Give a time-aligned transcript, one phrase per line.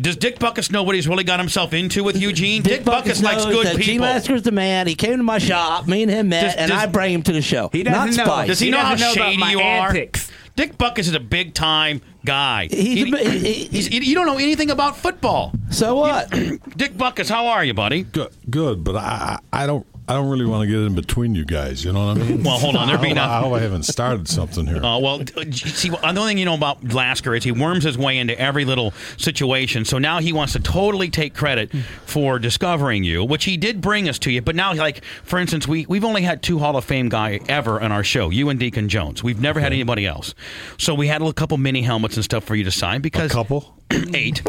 [0.00, 2.62] Does Dick Butkus know what he's really got himself into with Eugene?
[2.62, 4.06] Dick, Butkus, likes knows good that Gene people.
[4.06, 4.86] Lasker's the man.
[4.86, 5.88] He came to my shop.
[5.88, 7.68] Me and him met, Does- and does- I bring him to the show.
[7.72, 8.32] He doesn't Not know.
[8.32, 8.46] Spice.
[8.46, 9.88] Does he, He know how doesn't know about shady my you are?
[9.88, 10.30] antics.
[10.54, 12.68] Dick Butkus is a big time guy.
[12.70, 15.52] He's He- a bi- he- he's- he- you don't know anything about football.
[15.70, 16.30] So what?
[16.76, 18.02] Dick Butkus, how are you, buddy?
[18.04, 21.34] Good, good, but I, I I don't, I don't really want to get in between
[21.34, 21.84] you guys.
[21.84, 22.42] You know what I mean?
[22.48, 24.82] Well, hold on, there I be hope- nothing- I hope I haven't started something here.
[24.82, 25.20] Uh, well,
[25.52, 28.64] see, the only thing you know about Lasker is he worms his way into every
[28.64, 29.84] little situation.
[29.84, 31.70] So now he wants to totally take credit
[32.06, 34.40] for discovering you, which he did bring us to you.
[34.40, 37.80] But now, like for instance, we we've only had two Hall of Fame guy ever
[37.80, 39.22] on our show, you and Deacon Jones.
[39.22, 40.34] We've never had anybody else.
[40.78, 43.34] So we had a couple mini helmets and stuff for you to sign because a
[43.34, 43.74] couple.
[44.14, 44.42] Eight.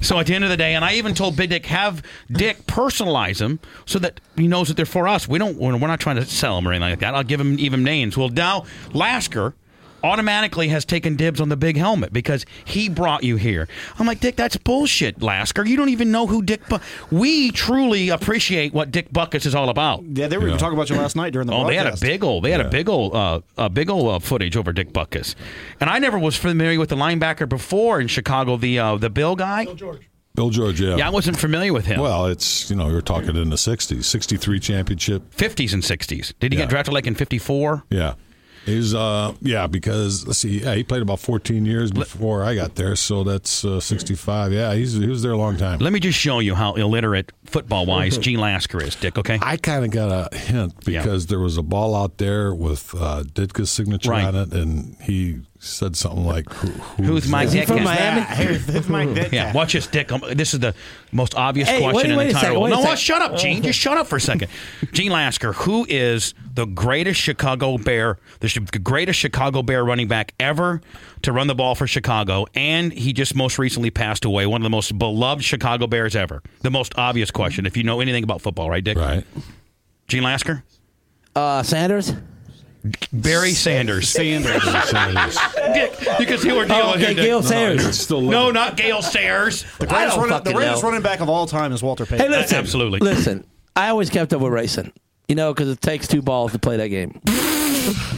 [0.00, 2.66] so at the end of the day, and I even told Big Dick have Dick
[2.66, 5.28] personalize them so that he knows that they're for us.
[5.28, 5.56] We don't.
[5.58, 7.14] We're not trying to sell them or anything like that.
[7.14, 8.16] I'll give him even names.
[8.16, 9.54] Well, now Lasker
[10.02, 13.68] automatically has taken dibs on the big helmet because he brought you here.
[13.98, 15.64] I'm like, Dick, that's bullshit, Lasker.
[15.66, 16.66] You don't even know who Dick.
[16.68, 16.78] Bu-
[17.10, 20.04] we truly appreciate what Dick Butkus is all about.
[20.04, 20.56] Yeah, they were Yeah.
[20.56, 22.60] talking about you last night during the Oh, they had a big old, they had
[22.60, 25.34] a big old, uh, a big old uh, footage over Dick Butkus,
[25.80, 29.36] and I never was familiar with the linebacker before in Chicago, the uh, the Bill
[29.36, 29.64] guy.
[29.64, 30.08] Bill George.
[30.34, 30.96] Bill George, yeah.
[30.96, 31.98] Yeah, I wasn't familiar with him.
[32.00, 35.34] well, it's you know you're talking in the '60s, '63 championship.
[35.34, 36.32] 50s and 60s.
[36.38, 36.64] Did he Yeah.
[36.64, 37.82] get drafted like in 54?
[37.90, 38.14] Yeah,
[38.66, 42.74] he's uh yeah because let's see, yeah he played about 14 years before I got
[42.74, 44.52] there, so that's uh, 65.
[44.52, 45.78] Yeah, he's he was there a long time.
[45.80, 49.38] Let me just show you how illiterate football wise Gene Lasker is, Dick, okay?
[49.40, 51.02] I kind of got a hint Yeah.
[51.02, 54.24] because there was a ball out there with uh, Ditka's signature Right.
[54.24, 56.68] on it, and he said something like, Who,
[57.02, 57.68] Who's my Is he dick?
[57.68, 58.20] from Miami?
[58.20, 58.36] that?
[58.36, 59.32] Here's, here's my dick.
[59.32, 60.12] Yeah, watch this, Dick.
[60.12, 60.72] Um, This is the
[61.10, 62.64] most obvious Hey, question wait- in wait the a entire second, world.
[62.64, 62.98] wait a No, second.
[62.98, 63.62] shut up, Gene.
[63.62, 64.48] Just shut up for a second.
[64.92, 70.32] Gene Lasker, who is the greatest Chicago Bear, the sh- greatest Chicago Bear running back
[70.38, 70.80] ever
[71.22, 74.46] to run the ball for Chicago, and he just most recently passed away.
[74.46, 76.40] One of the most beloved Chicago Bears ever.
[76.60, 78.96] The most obvious question, if you know anything about football, right, Dick?
[78.96, 79.24] right?
[80.06, 80.62] Gene Lasker,
[81.34, 82.12] Uh, Sanders?
[83.12, 84.08] Barry Sanders.
[84.08, 84.62] Sanders.
[84.62, 87.86] Dick, you can see we're dealing Oh, with here, okay, Gail Sanders.
[87.86, 89.64] It's still No, not Gail Sayers.
[89.78, 92.26] The I greatest, running, the greatest running back of all time is Walter Payton.
[92.26, 92.58] Hey, listen.
[92.58, 93.00] Absolutely.
[93.00, 93.44] Listen,
[93.76, 94.92] I always kept up with racing,
[95.28, 97.20] you know, because it takes two balls to play that game.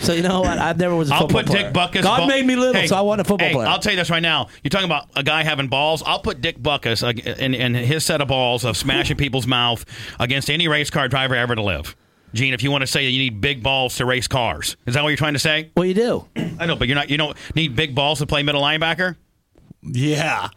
[0.02, 0.58] so, you know what?
[0.58, 1.62] I never was a I'll football put player.
[1.64, 2.02] Dick Butkus.
[2.02, 3.68] God ball- made me little, Hey, so I wasn't a football hey, player.
[3.68, 4.48] I'll tell you this right now.
[4.64, 6.02] You're talking about a guy having balls.
[6.04, 9.84] I'll put Dick Butkus uh, in, in his set of balls of smashing people's mouth
[10.18, 11.94] against any race car driver ever to live.
[12.32, 14.94] Gene, if you want to say that you need big balls to race cars, is
[14.94, 15.70] that what you're trying to say?
[15.76, 16.26] well, you do.
[16.36, 17.10] I know, but you're not.
[17.10, 19.16] You don't need big balls to play middle linebacker.
[19.82, 20.48] Yeah.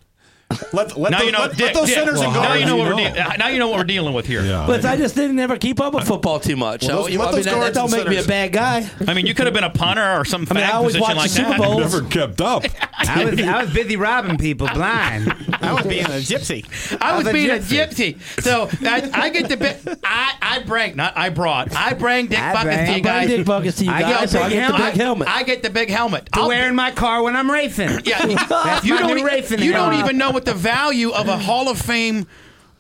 [0.74, 1.40] Let, let, Now the- you know.
[1.40, 3.48] let, Dick, let those Dick, centers and now you know what we're de- uh, now
[3.48, 4.42] you know what we're dealing with here.
[4.44, 6.82] Yeah, But I just didn't ever keep up with football too much.
[6.84, 8.24] Well, so, those- you know, let I mean, those that, that don't and make me
[8.24, 8.90] a bad guy.
[9.08, 10.96] I mean, you could have been a punter or some I mean, fag I always
[10.96, 11.60] position watch like the Super that.
[11.60, 11.80] Bowl.
[11.80, 12.64] never kept up.
[13.06, 15.34] I was I was busy robbing people blind.
[15.62, 16.66] I was being a gypsy.
[17.02, 18.16] I was a being a gypsy.
[18.16, 18.42] gypsy.
[18.44, 19.82] So I, I get the bit.
[20.04, 21.76] I I bring not I brought.
[21.76, 23.28] I bring Dick I Butkus to you guys.
[23.28, 25.28] Dick Butkus to you guys, I get the big helmet.
[25.28, 26.28] I get the big helmet.
[26.34, 27.90] To I'll- wear in my car when I'm racing.
[28.06, 28.26] Yeah,
[28.84, 29.16] you don't.
[29.16, 32.28] new racing you don't even know what the value of a Hall of Fame.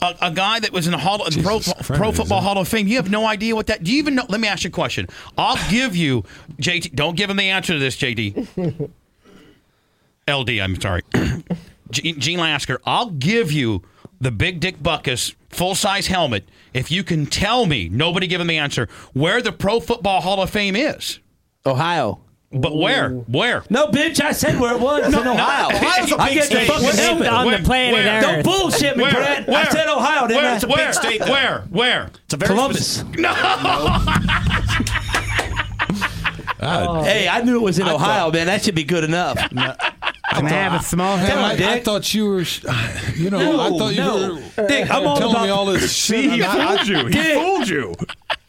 [0.02, 2.42] A, a guy that was in the Hall pro, Jesus pro Christ, Football?
[2.42, 2.88] Hall of Fame.
[2.88, 3.84] You have no idea what that.
[3.84, 4.26] Do you even know?
[4.28, 5.08] Let me ask you a question.
[5.38, 6.24] I'll give you
[6.58, 6.94] JT.
[6.94, 8.90] Don't give him the answer to this, JD.
[10.30, 10.50] LD.
[10.60, 11.04] I'm sorry.
[11.92, 12.82] Gene Gene Lasker.
[12.86, 13.84] I'll give you
[14.20, 17.88] the Big Dick Butkus full size helmet if you can tell me.
[17.90, 21.20] Nobody give him the answer where the Pro Football Hall of Fame is.
[21.66, 22.20] Ohio.
[22.56, 23.10] But where?
[23.10, 23.64] Where?
[23.70, 25.08] No, bitch, I said where it was.
[25.08, 25.76] It's in Ohio.
[25.76, 26.68] Ohio's a I big get the state.
[26.68, 27.28] fucking It's helmet.
[27.28, 28.14] on the planet Where?
[28.18, 28.24] Earth.
[28.24, 29.12] Don't bullshit me, Where?
[29.14, 29.48] Brett.
[29.48, 29.58] Where?
[29.58, 30.60] I said Ohio, didn't Where?
[30.64, 30.66] I?
[30.84, 30.94] Where?
[30.94, 31.32] state, though.
[31.32, 31.60] Where?
[31.72, 32.12] Where?
[32.26, 32.88] It's a very Columbus.
[32.98, 34.46] specific- I,
[36.62, 36.88] oh.
[37.00, 37.04] oh.
[37.04, 38.48] Hey, I knew it was in Ohio, man.
[38.48, 39.38] That should be good enough.
[40.34, 41.46] Can I have a small Damn, helmet?
[41.46, 41.84] I, I Dick.
[41.86, 42.64] thought you were, sh-
[43.16, 44.40] you know, I thought you no.
[44.58, 46.26] were Dick, I'm all telling about me all this shit.
[46.26, 47.10] and I- I- you.
[47.10, 47.34] Dick.
[47.38, 47.94] fooled you.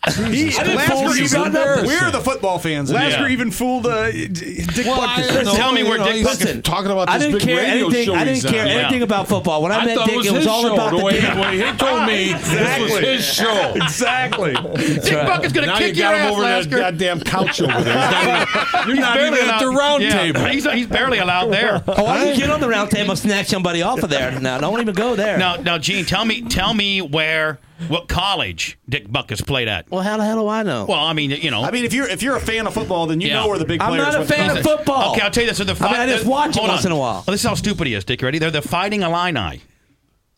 [0.06, 1.86] He, didn't Lasker fool you, even- John.
[1.86, 2.92] we're the football fans.
[2.92, 3.28] Lasker Yeah.
[3.32, 5.46] even fooled uh, D- Dick Well, Butkus.
[5.46, 7.86] I Tell me where Dick he's Listen, talking about I this didn't big care radio
[7.86, 8.04] anything.
[8.06, 8.68] show I didn't care on.
[8.68, 9.62] anything about football.
[9.62, 10.74] When I, I met Dick, it was it was all show.
[10.74, 11.34] about the the way, game.
[11.34, 13.72] the way he told me this was his show.
[13.76, 14.52] exactly.
[14.52, 16.76] Dick Butkus going to Now kick you your got him ass, over that Lasker.
[16.78, 18.46] goddamn couch over there.
[18.46, 20.40] He's not even- You're not even at the round table.
[20.46, 21.82] He's, he's barely allowed there.
[21.96, 24.38] Oh, I can get on the round table and snatch somebody off of there.
[24.40, 25.38] Now, don't even go there.
[25.38, 27.58] Now, now, Gene, tell me, tell me where,
[27.88, 29.90] what college Dick Butkus played at.
[29.90, 30.86] Well, how the hell do I know?
[30.86, 31.62] Well, I mean, you know.
[31.62, 33.40] I mean, if you're if you're a fan of football, then you Yeah.
[33.40, 34.04] know where the big players.
[34.04, 34.14] I'm players.
[34.14, 34.78] not a went to fan of college.
[34.78, 35.12] football.
[35.12, 35.58] Okay, I'll tell you this.
[35.58, 36.92] So the I mean, I just watch it hold once on.
[36.92, 37.24] in a while.
[37.26, 38.20] Well, this is how stupid he is, Dick.
[38.20, 38.38] You ready?
[38.38, 39.60] They're the Fighting Illini.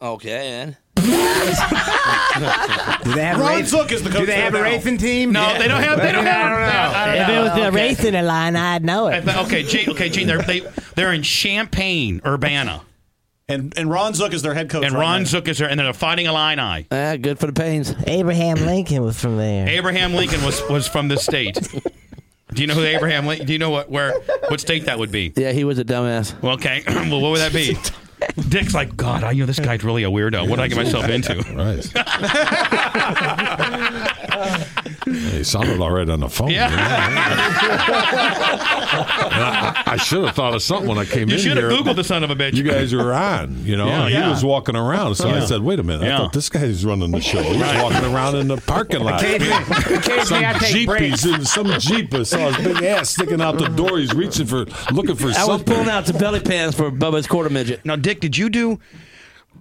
[0.02, 1.02] Okay, and Do
[3.14, 3.68] they have a Ron race?
[3.68, 4.62] Zook is the coach Do they there have a now.
[4.64, 5.32] racing team?
[5.32, 6.00] No, they don't have.
[6.00, 6.50] They don't I have.
[6.50, 6.98] don't know.
[6.98, 7.34] I don't If know.
[7.34, 7.76] it was the Okay.
[7.76, 9.26] racing line, I'd know it.
[9.26, 9.88] Okay, Gene.
[9.90, 10.26] Okay, Gene.
[10.26, 10.62] They're they,
[10.94, 12.82] they're in Champaign, Urbana,
[13.48, 14.84] And and Ron Zook is their head coach.
[14.84, 15.26] and right Ron now.
[15.28, 16.86] Zook is there, and they're the Fighting Illini.
[16.90, 17.94] ah, good for the pains.
[18.08, 19.68] Abraham Lincoln was from there.
[19.68, 21.54] Abraham Lincoln was was from this state.
[22.52, 23.46] Do you know who Abraham Lincoln?
[23.46, 25.32] Do you know what where what state that would be?
[25.36, 26.34] Yeah, he was a dumbass.
[26.42, 26.82] Well, okay.
[26.88, 27.76] well, what would that be?
[28.48, 30.48] Dick's like, God, I you know this guy's really a weirdo.
[30.48, 31.36] What did I get myself into?
[31.54, 31.86] Right.
[35.06, 36.50] he sounded all right on the phone.
[36.50, 36.70] Yeah.
[36.70, 36.76] you?
[38.88, 41.80] I, I should have thought of something when I came You in should have here.
[41.80, 42.54] Googled the son of a bitch.
[42.54, 43.86] You guys were on, you know.
[43.86, 44.24] Yeah, and yeah.
[44.24, 46.04] He was walking around, so I said, "Wait a minute!
[46.04, 46.18] I Yeah.
[46.18, 47.42] thought this guy's running the show.
[47.42, 49.22] He's walking around in the parking lot.
[49.22, 51.22] Occasionally, occasionally I Some take jeep, breaks.
[51.22, 52.12] he's in some jeep.
[52.14, 53.98] I saw his big ass sticking out the door.
[53.98, 55.74] He's reaching for, looking for I was something.
[55.74, 57.84] pulling out the belly pants for Bubba's quarter midget.
[57.84, 58.78] Now, Dick, did you do?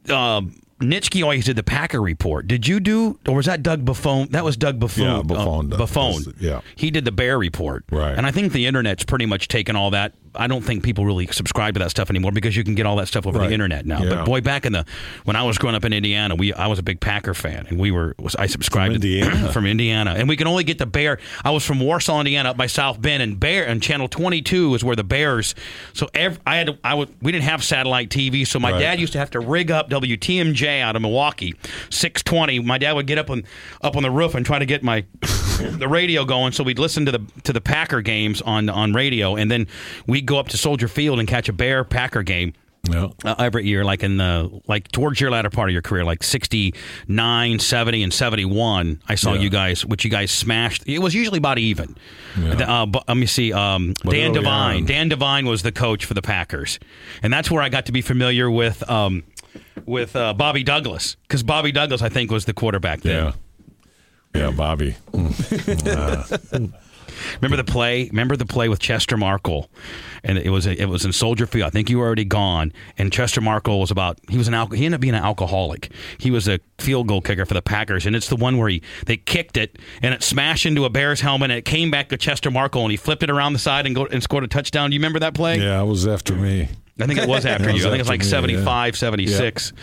[0.10, 0.42] Uh,
[0.82, 2.48] Nitschke always did the Packer report.
[2.48, 4.30] Did you do, or was that Doug Buffone?
[4.32, 4.98] That was Doug Buffone.
[5.28, 5.74] Yeah, Buffone.
[5.74, 6.26] Uh, Buffone.
[6.26, 6.62] does- yeah.
[6.76, 7.86] he did the Bear report.
[7.92, 8.16] Right.
[8.18, 10.14] And I think the internet's pretty much taken all that.
[10.38, 12.98] I don't think people really subscribe to that stuff anymore because you can get all
[12.98, 13.48] that stuff over Right.
[13.48, 14.04] the internet now.
[14.04, 14.10] Yeah.
[14.16, 14.86] But boy, back in the
[15.24, 17.80] when I was growing up in Indiana, we I was a big Packer fan, and
[17.80, 19.52] we were was, I subscribed From to- Indiana?
[19.54, 21.20] from Indiana, and we could only get the Bear.
[21.46, 24.76] I was from Warsaw, Indiana, up by South Bend, and Bear and Channel Twenty Two
[24.76, 25.56] is where the Bears.
[25.94, 28.80] So ev I had to, I would we didn't have satellite TV, so my Right.
[28.80, 31.54] dad used to have to rig up WTMJ out of Milwaukee,
[31.90, 32.60] six twenty.
[32.60, 33.44] My dad would get up on
[33.82, 37.06] up on the roof and try to get my the radio going, so we'd listen
[37.06, 39.68] to the to the Packer games on on radio, and then
[40.08, 42.54] we'd go up to Soldier Field and catch a Bear Packer game
[42.94, 43.10] uh,
[43.40, 47.60] every year, like in the like towards your latter part of your career, like 69,
[47.60, 49.02] 70, and 71.
[49.08, 49.42] I saw Yeah.
[49.42, 50.84] you guys, which you guys smashed.
[50.88, 51.96] It was usually about even.
[52.40, 52.82] Yeah.
[52.82, 53.54] Uh, but, let me see.
[53.54, 54.86] Um, Dan Devine.
[54.86, 56.80] Dan Devine was the coach for the Packers,
[57.24, 59.24] and that's where I got to be familiar with um,
[59.86, 63.26] with uh, Bobby Douglas because Bobby Douglas, I think, was the quarterback then.
[63.26, 63.32] Yeah.
[64.34, 64.96] Yeah, Bobby.
[67.42, 68.08] Remember the play?
[68.10, 69.68] Remember the play with Chester Marcol,
[70.24, 71.68] and it was it was in Soldier Field.
[71.68, 74.68] I think you were already gone, and Chester Marcol was about he was an al-
[74.68, 75.92] he ended up being an alcoholic.
[76.18, 78.82] He was a field goal kicker for the Packers, and it's the one where he
[79.06, 82.18] they kicked it and it smashed into a Bears helmet, and it came back to
[82.18, 84.90] Chester Marcol, and he flipped it around the side and go and scored a touchdown.
[84.90, 85.58] Do you remember that play?
[85.60, 86.68] Yeah, it was after me.
[87.00, 87.82] I think it was after you.
[87.82, 88.60] I think it was like after me, yeah.
[88.60, 89.74] 75, 76.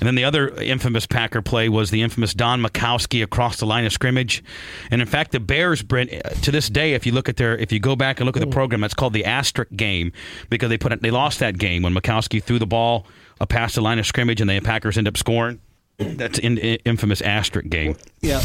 [0.00, 3.84] And then the other infamous Packer play was the infamous Don Majkowski across the line
[3.84, 4.44] of scrimmage.
[4.90, 6.10] And in fact, the Bears, Brent,
[6.42, 8.40] to this day, if you look at their, if you go back and look at
[8.40, 10.12] the program, that's called the asterisk game
[10.50, 13.06] because they put it, they lost that game when Majkowski threw the ball
[13.48, 15.60] past the line of scrimmage and the Packers end up scoring.
[16.02, 17.96] That's in, in, infamous asterisk game.
[18.20, 18.42] Yeah.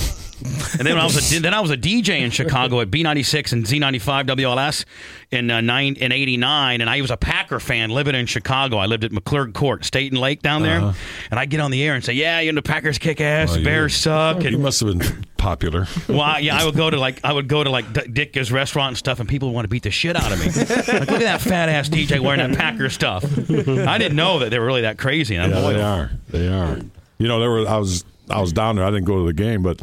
[0.77, 3.65] And then I was a, then I was a DJ in Chicago at B96 and
[3.65, 4.85] Z95 WLS
[5.31, 8.77] in uh, nine in '89, and I was a Packer fan living in Chicago.
[8.77, 10.93] I lived at McClurg Court, State and Lake down there,
[11.31, 13.49] and I get on the air and say, "Yeah, you know, the Packers kick ass,
[13.51, 13.59] Uh-huh.
[13.61, 15.87] Oh, Bears suck." You must have been popular.
[16.07, 18.51] well, I- yeah, I would go to like I would go to like D- Dick's
[18.51, 20.45] restaurant and stuff, and people would want to beat the shit out of me.
[20.45, 23.23] like, look at that fat ass DJ wearing that Packer stuff.
[23.49, 25.35] I didn't know that they were really that crazy.
[25.35, 26.11] And I'm Yeah, they are.
[26.29, 26.79] They are.
[27.19, 27.67] You know, there were.
[27.67, 28.03] I was.
[28.29, 28.83] I was down there.
[28.85, 29.81] I didn't go to the game, but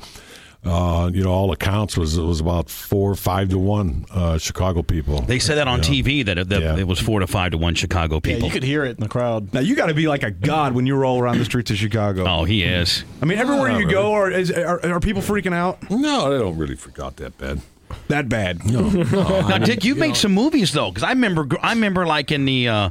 [0.65, 4.83] uh, you know, all accounts was it was about four, five to one uh, Chicago
[4.83, 5.21] people.
[5.23, 5.85] They said that on Yeah.
[5.89, 6.77] TV that it, that Yeah.
[6.77, 8.47] it was four to five to one Chicago Yeah, people.
[8.49, 9.53] you could hear it in the crowd.
[9.55, 11.79] Now you got to be like a god when you roll around the streets of
[11.79, 12.25] Chicago.
[12.27, 13.05] oh, he is.
[13.23, 13.95] I mean, everywhere Not you really.
[13.95, 17.37] go, are, is, are are people freaking out No, they don't really freak out that
[17.39, 17.61] bad.
[18.09, 18.61] That bad?
[19.45, 22.69] Now, Dick, you've made some movies though, because I remember, I remember like in the
[22.69, 22.91] uh,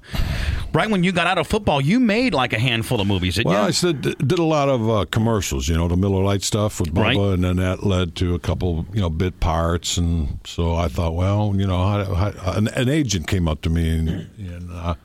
[0.74, 3.52] right when you got out of football, you made like a handful of movies, didn't
[3.52, 3.68] Well, you?
[3.68, 6.94] I said did a lot of uh, commercials, you know, the Miller Lite stuff with
[6.94, 7.18] Bubba, Right.
[7.36, 11.16] and then that led to a couple, you know, bit parts, and so I thought,
[11.16, 14.96] well, you know, how, how, an, an agent came up to me and, and uh,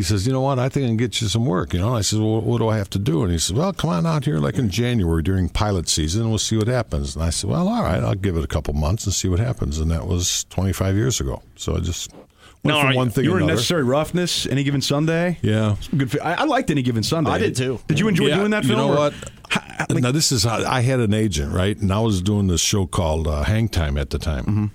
[0.00, 1.88] he says, you know what, I think I can get you some work, you know.
[1.88, 3.22] And I said, well, what do I have to do?
[3.22, 6.30] And he said, well, come on out here like in January during pilot season, and
[6.30, 7.14] we'll see what happens.
[7.14, 9.38] And I said, well, all right, I'll give it a couple months and see what
[9.40, 9.78] happens.
[9.78, 11.42] And that was 25 years ago.
[11.56, 13.56] So I just went No, from one you- thing You to were in another.
[13.56, 15.38] necessary roughness any given Sunday.
[15.42, 15.76] Yeah.
[15.96, 16.18] Good.
[16.20, 17.30] I, I liked any given Sunday.
[17.30, 17.78] I did, too.
[17.86, 18.80] Did you enjoy Yeah, doing that you film?
[18.80, 19.14] know or- what?
[19.50, 21.76] How, now this is how I had an agent, right?
[21.76, 24.66] And I was doing this show called uh, Hang Time at the time, Mm-hmm.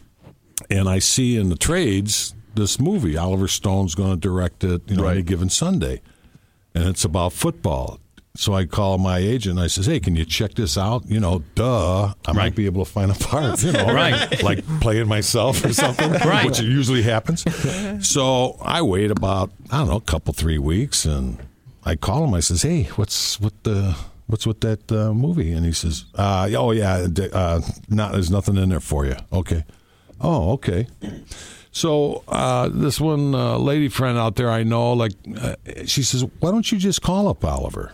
[0.70, 3.18] and I see in the trades this movie.
[3.18, 6.02] Oliver Stone's going to direct it, you know, any given Sunday,
[6.74, 8.00] and it's about football.
[8.38, 9.58] So I call my agent.
[9.58, 11.04] and I says, "Hey, can you check this out?
[11.08, 13.64] You know, duh, I might be able to find a part.
[13.64, 14.44] You know, Right.
[14.50, 16.46] like playing myself or something, Right.
[16.46, 17.46] which usually happens."
[18.06, 21.38] so I wait about I don't know a couple three weeks, and
[21.86, 22.34] I call him.
[22.34, 23.96] I says, "Hey, what's with the
[24.28, 28.58] what's with that uh, movie?" And he says, uh, "Oh yeah, uh, not there's nothing
[28.58, 29.64] in there for you." Okay.
[30.20, 30.88] Oh, okay.
[31.76, 35.56] So uh, this one uh, lady friend out there I know, like, uh,
[35.86, 37.92] she says, "Why don't you just call up Oliver?"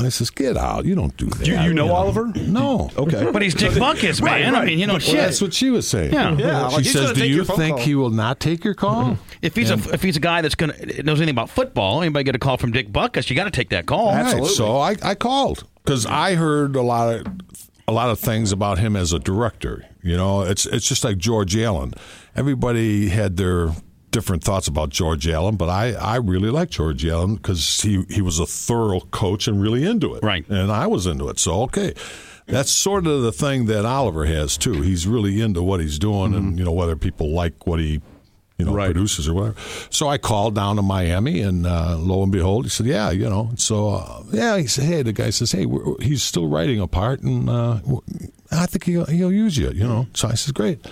[0.00, 0.86] I says, "Get out!
[0.86, 2.32] You don't do that." You, you know Oliver?
[2.34, 2.90] No.
[2.98, 3.30] Okay.
[3.32, 4.56] But he's Dick Butkus, man.
[4.56, 5.18] I mean, you know, Well, shit.
[5.18, 6.12] that's what she was saying.
[6.12, 6.36] Yeah.
[6.36, 9.54] Yeah, She like, says, "Do you think call." he will not take your call?" if
[9.54, 10.74] he's a if he's a guy that's gonna
[11.04, 13.68] knows anything about football, anybody get a call from Dick Butkus, you got to take
[13.68, 14.12] that call.
[14.16, 14.44] Right.
[14.46, 17.26] So I, I called because I heard a lot of
[17.86, 19.86] a lot of things about him as a director.
[20.02, 21.94] You know, it's it's just like George Allen.
[22.34, 23.70] Everybody had their
[24.10, 28.22] different thoughts about George Allen, but I, I really like George Allen because he, he
[28.22, 30.22] was a thorough coach and really into it.
[30.22, 30.48] Right.
[30.48, 31.38] And I was into it.
[31.38, 31.94] So okay.
[32.46, 34.82] That's sort of the thing that Oliver has too.
[34.82, 38.02] He's really into what he's doing and you know, whether people like what he
[38.58, 39.60] you know, produces or whatever.
[39.90, 43.28] So I called down to Miami, and uh, lo and behold, he said, "Yeah, you
[43.28, 46.80] know." So uh, yeah, he said, "Hey," the guy says, "Hey, we're, he's still writing
[46.80, 47.80] a part, and uh,
[48.50, 50.06] I think he'll, he'll use you." You know.
[50.14, 50.86] So I says, "Great."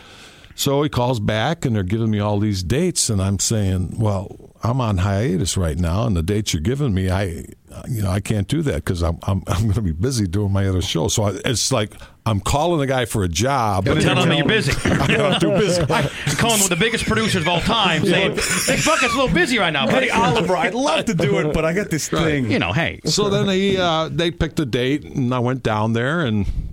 [0.61, 4.51] So he calls back, and they're giving me all these dates, and I'm saying, "Well,
[4.63, 7.47] I'm on hiatus right now, and the dates you're giving me, I,
[7.89, 10.53] you know, I can't do that because I'm I'm, I'm going to be busy doing
[10.53, 11.95] my other show." So I, it's like
[12.27, 14.73] I'm calling the guy for a job, But tell him you're busy.
[14.91, 15.81] I'm too busy.
[15.81, 16.03] I
[16.37, 19.35] call him one of the biggest producers of all time, saying Dick Butkus a little
[19.35, 20.11] busy right now, buddy.
[20.11, 22.51] Hey, Oliver, I'd love to do it, but I got this thing.
[22.51, 25.95] You know, hey, so then he uh, they picked a date and I went down
[25.95, 26.70] there and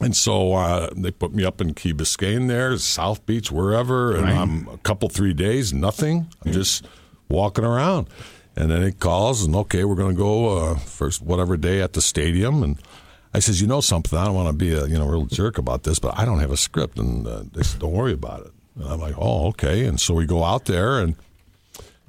[0.00, 4.26] and so uh, they put me up in Key Biscayne there, South Beach, wherever, and
[4.26, 6.28] I'm a couple three days, nothing.
[6.44, 6.86] I'm just
[7.28, 8.08] walking around,
[8.56, 11.92] and then he calls and okay, we're going to go uh, first whatever day at
[11.92, 12.78] the stadium and.
[13.32, 14.18] I says, you know something?
[14.18, 16.40] I don't want to be a you know real jerk about this, but I don't
[16.40, 18.52] have a script, and uh, they said, don't worry about it.
[18.74, 19.86] And I'm like, oh, okay.
[19.86, 21.14] And so we go out there, and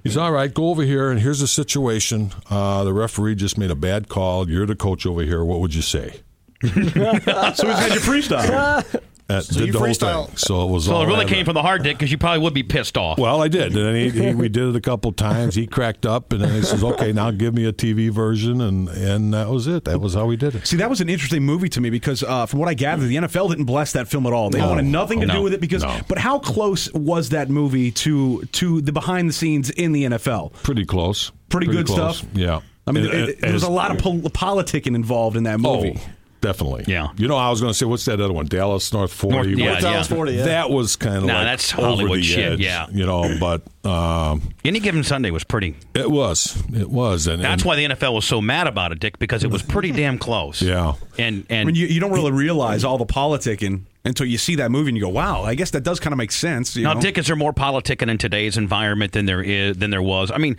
[0.04, 0.52] He's all right.
[0.52, 2.32] Go over here, and here's the situation.
[2.50, 4.50] Uh, the referee just made a bad call.
[4.50, 5.44] You're the coach over here.
[5.44, 6.22] What would you say?
[6.62, 9.02] So he's had your freestyle.
[9.28, 10.36] That So did you the whole freestyle- thing.
[10.36, 12.18] So it was so all it really that- came from the hard dick because you
[12.18, 13.18] probably would be pissed off.
[13.18, 15.56] Well, I did, and he, he, we did it a couple times.
[15.56, 18.90] He cracked up, and then he says, "Okay, now give me a TV version," and
[18.90, 19.86] and that was it.
[19.86, 20.68] That was how we did it.
[20.68, 23.16] See, that was an interesting movie to me because, uh, from what I gathered, the
[23.16, 24.50] NFL didn't bless that film at all.
[24.50, 24.68] They No.
[24.68, 25.36] wanted nothing to No.
[25.36, 25.84] do with it because.
[25.84, 25.98] No.
[26.10, 30.52] But how close was that movie to to the behind the scenes in the NFL?
[30.62, 31.32] Pretty close.
[31.48, 32.18] Pretty good close.
[32.18, 32.30] stuff?
[32.34, 32.60] Yeah.
[32.86, 35.62] I mean, And- it, it- there was a lot of pol- politicking involved in that
[35.62, 35.98] movie.
[35.98, 36.10] Oh,
[36.42, 36.84] definitely.
[36.88, 37.10] Yeah.
[37.16, 38.48] You know, I was going to say, what's that other one?
[38.48, 39.36] Dallas North Forty.
[39.36, 40.16] North- yeah, North Dallas yeah.
[40.16, 40.44] 40, yeah.
[40.46, 42.88] That was kind of Nah, like that's over Hollywood the shit, edge, yeah.
[42.92, 45.76] You know, but um, Any given Sunday was pretty.
[45.94, 49.00] it was, it was, and That's and, why the NFL was so mad about it,
[49.00, 50.62] Dick, because it was pretty damn close.
[50.62, 50.94] Yeah.
[51.18, 54.56] And I and mean, you, you don't really realize all the politicking until you see
[54.56, 56.86] that movie and you go, "Wow, I guess that does kind of make sense." You
[56.86, 57.02] now, know?
[57.02, 60.32] Dick, is there more politicking in today's environment than there is than there was?
[60.32, 60.58] I mean,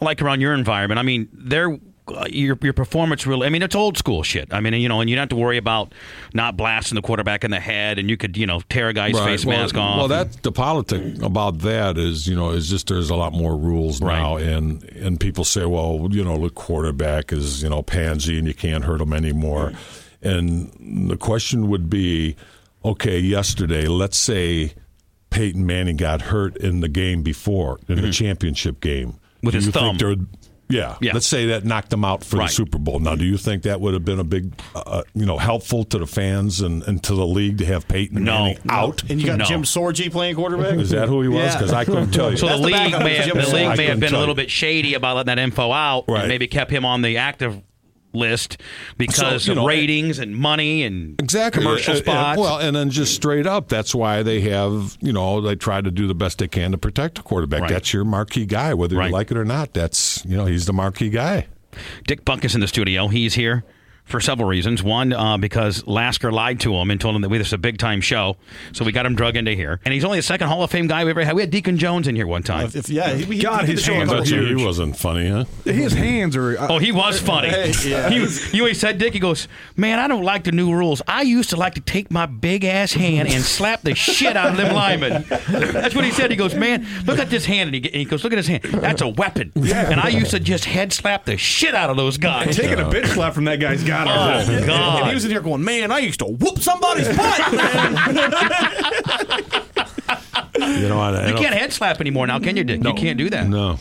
[0.00, 0.98] like around your environment.
[1.00, 1.76] I mean, there.
[2.06, 3.46] Uh, your your performance really.
[3.46, 4.52] I mean, it's old school shit.
[4.52, 5.94] I mean, you know, and you don't have to worry about
[6.34, 9.14] not blasting the quarterback in the head, and you could, you know, tear a guy's
[9.14, 9.24] Right.
[9.24, 9.96] face well, mask off.
[9.96, 13.56] Well, that the politic about that is, you know, is just there's a lot more
[13.56, 14.18] rules Right.
[14.18, 18.46] now, and and people say, well, you know, the quarterback is you know pansy and
[18.46, 19.72] you can't hurt him anymore,
[20.22, 22.36] and the question would be,
[22.84, 24.74] okay, yesterday, let's say
[25.30, 29.46] Peyton Manning got hurt in the game before in the championship game Mm-hmm.
[29.46, 30.28] With Do his you think thumb.
[30.74, 31.12] There would- yeah, Yeah.
[31.14, 32.48] let's say that knocked him out for Right.
[32.48, 32.98] the Super Bowl.
[33.00, 35.98] Now, do you think that would have been a big, uh, you know, helpful to
[35.98, 38.32] the fans and, and to the league to have Peyton No.
[38.44, 39.02] Manning out?
[39.08, 39.44] And you got No.
[39.44, 40.74] Jim Sorgi playing quarterback?
[40.78, 41.44] Is that who he was?
[41.44, 41.52] Yeah.
[41.58, 42.36] Because I couldn't tell you.
[42.36, 44.34] So the That's the league backup may have, the league may have been a little
[44.34, 44.42] you.
[44.42, 46.20] bit shady about letting that info out, Right.
[46.20, 47.56] and maybe kept him on the active
[48.14, 48.58] list
[48.96, 52.38] because So, of know, ratings and money and exactly commercial And- and- spots.
[52.40, 55.90] well, and then just straight up, that's why they have, you know, they try to
[55.90, 57.62] do the best they can to protect the quarterback.
[57.62, 57.70] Right.
[57.70, 59.06] That's your marquee guy, whether Right.
[59.06, 59.74] you like it or not.
[59.74, 61.46] That's you know, he's the marquee guy.
[62.06, 63.08] Dick Butkus in the studio.
[63.08, 63.64] He's here
[64.04, 64.82] for several reasons.
[64.82, 67.58] One, uh, because Lasker lied to him and told him that we this is a
[67.58, 68.36] big time show,
[68.72, 69.80] so we got him drug into here.
[69.84, 71.34] And he's only the second Hall of Fame guy we ever had.
[71.34, 72.66] We had Deacon Jones in here one time.
[72.66, 74.58] If, if- yeah, he, he, God, he his the show a hands are huge.
[74.60, 75.44] he wasn't funny, huh?
[75.64, 76.58] his hands are.
[76.58, 77.48] uh, Oh, he was funny.
[77.48, 78.08] Hey, yeah.
[78.10, 78.16] He,
[78.56, 81.00] you know, he said, Dick, he goes, Man, I don't like the new rules.
[81.08, 84.50] I used to like to take my big ass hand and slap the shit out
[84.50, 85.24] of them linemen.
[85.28, 86.30] That's what he said.
[86.30, 87.74] He goes, Man, look at this hand.
[87.74, 88.62] And he, and he goes, Look at his hand.
[88.64, 89.50] That's a weapon.
[89.54, 89.90] Yeah.
[89.90, 92.56] And I used to just head slap the shit out of those guys.
[92.56, 94.62] taking a bitch slap from that guy's got oh, God.
[94.62, 94.98] Oh, God.
[95.00, 97.94] And he was in here going, man, I used to whoop somebody's butt, man.
[100.56, 102.82] You know, I, I You can't head slap anymore now, can you, Dick?
[102.82, 103.48] You can't do that.
[103.48, 103.78] No,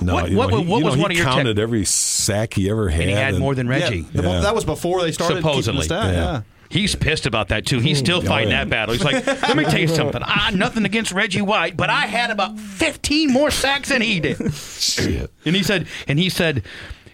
[0.00, 0.14] no.
[0.14, 2.54] What- what- know, he, what was know, one he of your tech- counted every sack
[2.54, 3.00] he ever had.
[3.00, 4.06] And he had and- more than Reggie.
[4.12, 4.40] Yeah, Yeah.
[4.40, 5.78] That was before they started keeping Supposedly.
[5.78, 6.14] the stat.
[6.14, 6.20] Yeah.
[6.20, 6.42] Yeah.
[6.68, 7.80] He's pissed about that too.
[7.80, 8.94] He's still oh, fighting that battle.
[8.94, 10.22] He's like, let me tell you something.
[10.24, 14.54] I nothing against Reggie White, but I had about 15 more sacks than he did.
[14.54, 15.30] Shit.
[15.44, 16.62] And he said, and he said,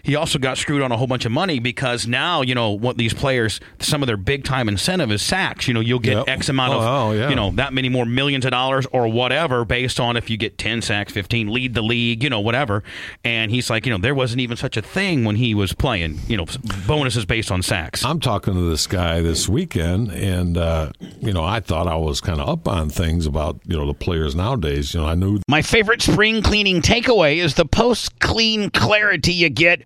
[0.03, 2.97] he also got screwed on a whole bunch of money because now you know what
[2.97, 5.67] these players, some of their big time incentive is sacks.
[5.67, 6.27] You know, you'll get Yep.
[6.29, 7.29] X amount of, Oh, oh, yeah.
[7.29, 10.57] you know, that many more millions of dollars or whatever based on if you get
[10.57, 12.83] 10 sacks, 15, lead the league, you know, whatever.
[13.23, 16.19] And he's like, you know, there wasn't even such a thing when he was playing.
[16.27, 16.45] You know,
[16.87, 18.03] bonuses based on sacks.
[18.03, 20.91] I'm talking to this guy this weekend, and uh,
[21.21, 23.93] you know, I thought I was kind of up on things about you know the
[23.93, 24.93] players nowadays.
[24.93, 29.49] You know, I knew My favorite spring cleaning takeaway is the post clean clarity you
[29.49, 29.85] get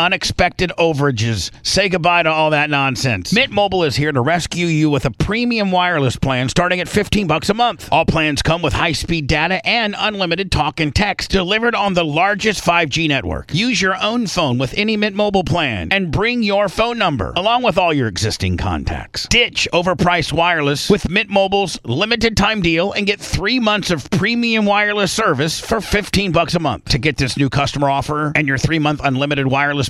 [0.01, 1.51] unexpected overages.
[1.63, 3.31] Say goodbye to all that nonsense.
[3.33, 7.27] Mint Mobile is here to rescue you with a premium wireless plan starting at 15
[7.27, 7.87] bucks a month.
[7.91, 12.63] All plans come with high-speed data and unlimited talk and text delivered on the largest
[12.63, 13.53] 5G network.
[13.53, 17.61] Use your own phone with any Mint Mobile plan and bring your phone number along
[17.63, 19.27] with all your existing contacts.
[19.27, 24.65] Ditch overpriced wireless with Mint Mobile's limited time deal and get 3 months of premium
[24.65, 26.85] wireless service for 15 bucks a month.
[26.85, 29.89] To get this new customer offer and your 3-month unlimited wireless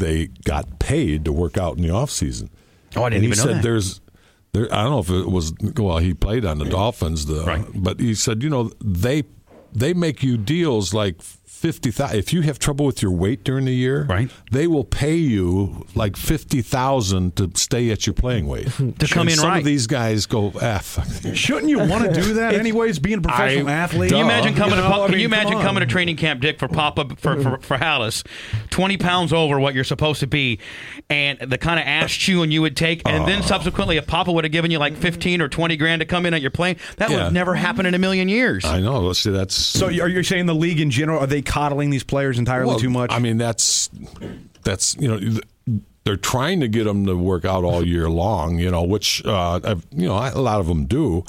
[0.00, 2.50] They got paid to work out in the off season.
[2.96, 3.62] Oh, I didn't and he even know said that.
[3.62, 4.00] there's
[4.52, 7.64] there I don't know if it was well he played on the Dolphins the Right.
[7.74, 9.22] but he said you know they
[9.72, 11.20] they make you deals like
[11.60, 14.30] 50,000 if you have trouble with your weight during the year Right.
[14.50, 18.66] they will pay you like 50,000 to stay at your playing weight
[18.98, 19.58] To come And in some right.
[19.58, 20.78] of these guys go ah
[21.34, 22.98] Shouldn't you want to do that anyways?
[22.98, 24.08] Being a professional I- athlete.
[24.10, 25.64] Can you imagine coming You to know, I can you imagine come on.
[25.64, 28.24] coming to training camp, Dick, for Papa for, for, for Halas,
[28.70, 30.58] twenty pounds over what you're supposed to be,
[31.10, 34.44] and the kind of ass chewing you would take, and then subsequently if Papa would
[34.44, 37.08] have given you like fifteen or twenty grand to come in at your plane, that
[37.10, 37.24] would Yeah.
[37.24, 38.64] have never happened in a million years.
[38.64, 41.42] I know let's see that's So are you saying the league in general are they
[41.50, 43.10] coddling these players entirely Well, too much?
[43.12, 43.90] I mean, that's
[44.62, 45.40] that's you know th-
[46.04, 48.58] they're trying to get them to work out all year long.
[48.58, 51.24] You know, which uh, I've, you know a lot of them do.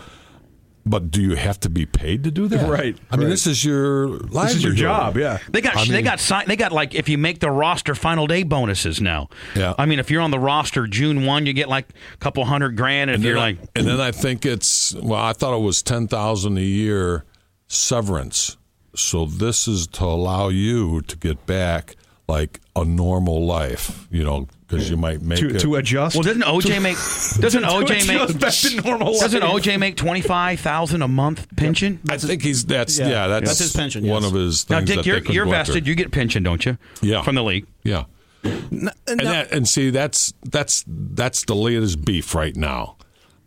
[0.84, 2.68] But do you have to be paid to do that?
[2.68, 4.46] Right, I mean, this is your livelihood.
[4.48, 5.38] this is your job, yeah.
[5.52, 8.26] They got I they got si- they got like if you make the roster final
[8.26, 9.30] day bonuses now.
[9.56, 9.76] Yeah.
[9.78, 12.78] I mean if you're on the roster June one, you get like a couple hundred
[12.78, 15.34] grand, and, And if then, you're I, like and then I think it's well, I
[15.34, 17.26] thought it was ten thousand a year
[17.68, 18.58] severance.
[18.96, 21.96] So this is to allow you to get back
[22.28, 24.08] like a normal life.
[24.12, 25.60] You know, because you might make to, it.
[25.60, 26.16] to adjust.
[26.16, 26.96] Well, doesn't OJ make
[27.42, 29.64] doesn't OJ adjust back to make normal doesn't life.
[29.64, 32.00] OJ make twenty five thousand a month pension?
[32.10, 34.32] I think he's that's yeah, yeah, that's, that's his pension, One yes.
[34.32, 35.74] of his Now, Dick, that you're, they you're go after.
[35.74, 35.88] vested.
[35.88, 36.78] You get pension, don't you?
[37.02, 37.22] Yeah.
[37.22, 37.68] From the league.
[37.84, 38.06] Yeah.
[38.44, 42.96] and that, and see that's that's that's the latest beef right now.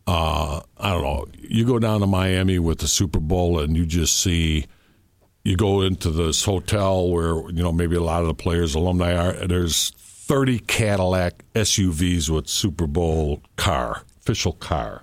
[0.06, 1.26] Uh, I don't know.
[1.40, 4.66] You go down to Miami with the Super Bowl, and you just see.
[5.44, 9.14] You go into this hotel where you know maybe a lot of the players, alumni
[9.14, 9.46] are.
[9.46, 15.02] There's 30 Cadillac SUVs with Super Bowl car, official car.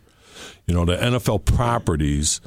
[0.65, 2.41] You know the NFL properties.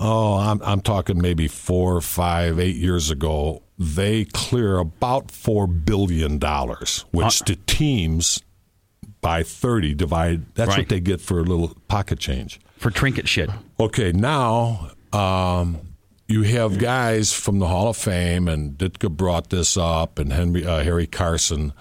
[0.00, 3.62] Oh, I'm I'm talking maybe four, five, eight years ago.
[3.78, 8.42] They clear about four billion dollars, which the teams
[9.20, 10.52] by thirty divide.
[10.56, 10.78] That's Right.
[10.78, 12.58] what they get for a little pocket change.
[12.76, 13.50] for trinket shit.
[13.78, 15.78] Okay, now um,
[16.30, 20.64] you have guys from the Hall of Fame, and Ditka brought this up, and Henry
[20.64, 21.72] uh, Harry Carson,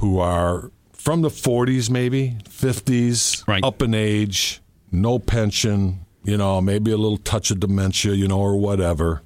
[0.00, 3.62] who are from the 40s, maybe 50s, Right.
[3.64, 4.60] up in age,
[4.92, 9.22] no pension, you know, maybe a little touch of dementia, you know, or whatever,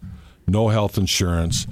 [0.46, 1.66] no health insurance.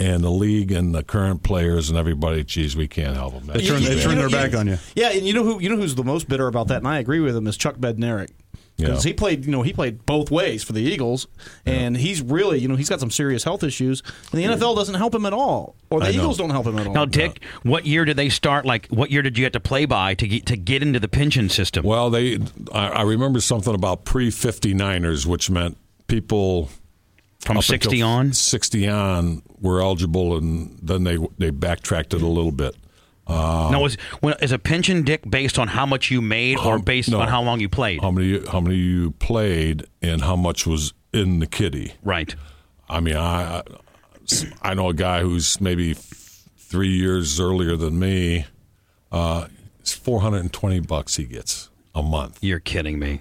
[0.00, 3.46] And the league and the current players and everybody, geez, we can't help them.
[3.46, 4.78] They turn, they turn their back on you.
[4.96, 6.98] Yeah, and you know who you know who's the most bitter about that, and I
[6.98, 8.30] agree with him is Chuck Bednarik.
[8.76, 9.10] Because Yeah.
[9.10, 11.28] he played, you know, he played both ways for the Eagles,
[11.64, 14.96] and he's really, you know, he's got some serious health issues, and the NFL doesn't
[14.96, 16.16] help him at all, or the I know.
[16.22, 16.92] Eagles don't help him at all.
[16.92, 18.66] Now, Dick, what year did they start?
[18.66, 21.06] Like, what year did you have to play by to get to get into the
[21.08, 21.84] pension system?
[21.84, 22.40] Well, they.
[22.72, 25.76] I, I remember something about pre 59ers, which meant
[26.08, 26.68] people
[27.40, 28.32] From 60 on?
[28.32, 32.74] 60 on were eligible, and then they they backtracked it a little bit.
[33.26, 36.78] Uh, no, is when, is a pension, Dick, based on how much you made or
[36.78, 37.20] based no.
[37.20, 38.00] on how long you played?
[38.02, 41.94] how many how many you played and how much was in the kitty?
[42.02, 42.34] right.
[42.88, 43.62] I mean, I
[44.62, 48.46] I- know a guy who's maybe three years earlier than me.
[49.10, 49.46] Uh,
[49.80, 52.38] it's 420 bucks he gets a month.
[52.42, 53.20] You're kidding me.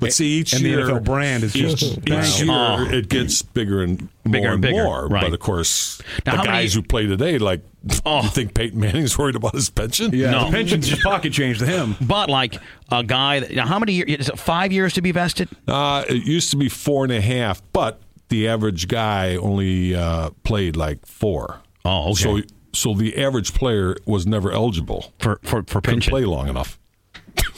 [0.00, 2.24] But see, each And the year NFL brand is each, just each down.
[2.46, 2.96] year Oh.
[2.98, 5.06] it gets bigger and more Bigger and and bigger, more.
[5.08, 5.22] right.
[5.22, 7.62] But of course, Now, the how many- guys who play today, like,
[8.06, 8.22] Oh.
[8.22, 10.10] you think Peyton Manning's worried about his pension?
[10.14, 10.46] Yeah, No.
[10.46, 11.96] the pension's just pocket change to him.
[12.00, 12.56] But like
[12.90, 14.10] a guy, that, now how many years?
[14.20, 15.48] Is it five years to be vested?
[15.68, 20.30] Uh, it used to be four and a half, but the average guy only uh,
[20.44, 21.60] played like four.
[21.84, 22.22] Oh, okay.
[22.22, 22.40] So,
[22.72, 25.12] so the average player was never eligible.
[25.20, 26.10] For for for Couldn't pension.
[26.10, 26.78] play long enough.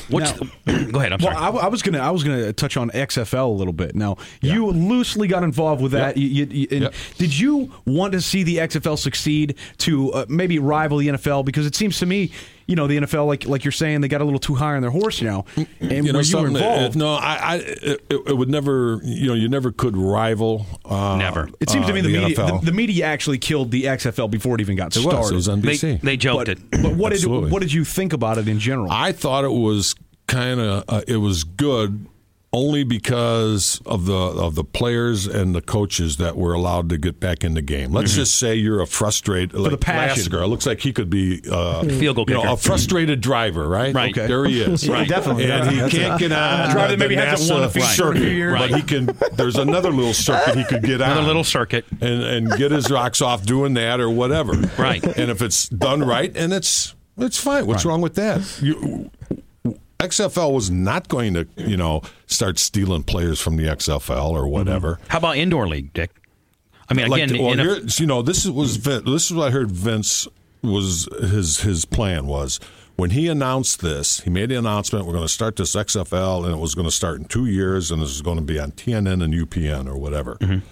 [0.08, 0.44] What's the
[0.92, 1.12] go ahead?
[1.12, 1.58] I'm Well, sorry.
[1.58, 3.94] I, I was gonna I was gonna touch on XFL a little bit.
[3.94, 6.16] Now, you loosely got involved with that.
[6.16, 6.50] Yep.
[6.52, 6.94] You- you- Yep.
[7.18, 11.44] Did you want to see the XFL succeed to uh, maybe rival the NFL?
[11.44, 12.30] Because it seems to me,
[12.66, 14.82] you know, the NFL, like like you're saying, they got a little too high on
[14.82, 15.44] their horse now.
[15.56, 18.48] And you know, where you were something that- involved, no, I, I it, it would
[18.48, 19.00] never.
[19.04, 20.66] You know, you never could rival.
[20.84, 21.48] Uh, Never.
[21.60, 24.56] it seems to uh, me the, media the, the media actually killed the XFL before
[24.56, 25.18] it even got it started.
[25.18, 25.30] was.
[25.30, 26.00] It was they NBC.
[26.00, 26.58] they joked but, it.
[26.82, 28.88] but what did what did you think about it in general?
[28.90, 29.94] I thought it was
[30.26, 32.06] kind of uh, it was good
[32.52, 37.20] only because of the of the players and the coaches that were allowed to get
[37.20, 37.92] back in the game.
[37.92, 38.20] Let's Mm-hmm.
[38.20, 40.18] just say you're a frustrated like the passion.
[40.22, 40.42] Lassiter.
[40.42, 43.94] It looks like he could be uh, Field goal you know, a frustrated driver, right?
[43.94, 44.16] Right.
[44.16, 44.26] Okay.
[44.26, 44.88] There he is.
[44.88, 45.06] Right.
[45.08, 45.50] definitely.
[45.50, 47.84] And he That's can't get on driver the that maybe hasn't won a NASA feature
[47.84, 48.58] in a circuit, few years.
[48.58, 49.18] but he can.
[49.34, 51.10] There's another little circuit he could get on.
[51.10, 51.84] Another little circuit.
[52.00, 54.52] and and get his rocks off doing that or whatever.
[54.78, 55.02] Right.
[55.04, 57.66] And if it's done right, and it's it's fine.
[57.66, 58.40] What's wrong with that?
[58.62, 59.10] You,
[59.98, 64.50] XFL was not going to, you know, start stealing players from the XFL or mm-hmm.
[64.50, 65.00] whatever.
[65.08, 66.10] How about indoor league, Dick?
[66.88, 69.32] I mean, Like, again, well, in a- here, you know, this is- was this is
[69.32, 69.70] what I heard.
[69.70, 70.28] Vince
[70.62, 72.58] was his his plan was
[72.96, 74.20] when he announced this.
[74.20, 76.94] He made the announcement: we're going to start this XFL, and it was going to
[76.94, 79.96] start in two years, and this is going to be on TNN and UPN or
[79.96, 80.36] whatever.
[80.36, 80.66] Mm-hmm.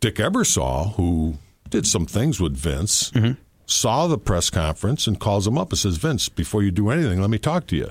[0.00, 1.38] Dick Ebersol, who
[1.70, 3.32] did some things with Vince, mm-hmm.
[3.66, 7.20] saw the press conference and calls him up and says, Vince, before you do anything,
[7.20, 7.90] let me talk to you.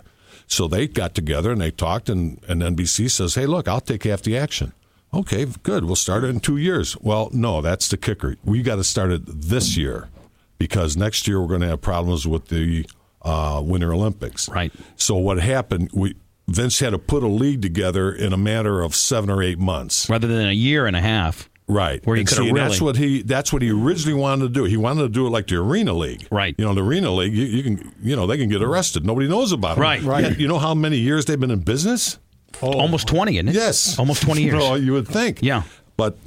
[0.54, 4.04] So they got together and they talked, and, and NBC says, Hey, look, I'll take
[4.04, 4.74] half the action.
[5.14, 5.86] Okay, good.
[5.86, 6.98] We'll start it in two years.
[7.00, 8.36] Well, no, that's the kicker.
[8.44, 10.10] We got to start it this year
[10.58, 12.86] because next year we're going to have problems with the
[13.22, 14.50] uh, Winter Olympics.
[14.50, 14.72] Right.
[14.96, 15.90] So what happened?
[15.94, 16.16] We
[16.48, 20.10] Vince had to put a league together in a matter of seven or eight months.
[20.10, 21.50] rather than a year and a half.
[21.68, 22.06] Right.
[22.06, 23.22] Where you could have see, really- That's what he.
[23.22, 24.64] That's what he originally wanted to do.
[24.66, 26.28] He wanted to do it like the Arena League.
[26.30, 26.56] Right.
[26.58, 27.34] You know, the Arena League.
[27.34, 27.94] You, you can.
[28.02, 29.06] You know, they can get arrested.
[29.06, 29.82] Nobody knows about it.
[29.82, 30.02] Right.
[30.02, 30.24] Right.
[30.24, 32.20] Yet, you know how many years they've been in business?
[32.62, 32.72] Oh.
[32.74, 33.56] Almost 20, isn't it?
[33.56, 33.98] Yes.
[33.98, 34.54] Almost 20 years.
[34.56, 35.40] Well, oh, you would think.
[35.42, 35.64] Yeah.
[35.98, 36.18] But